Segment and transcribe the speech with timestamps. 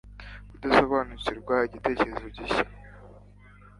[0.49, 2.65] kudasobanukirwa igitekerezo gishya